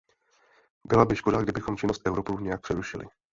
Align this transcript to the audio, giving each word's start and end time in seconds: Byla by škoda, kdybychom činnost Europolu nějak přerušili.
Byla 0.87 1.05
by 1.05 1.15
škoda, 1.15 1.41
kdybychom 1.41 1.77
činnost 1.77 2.01
Europolu 2.07 2.39
nějak 2.39 2.61
přerušili. 2.61 3.05